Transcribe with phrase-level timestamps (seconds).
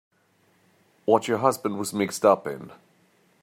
[1.05, 2.71] What your husband was mixed up in.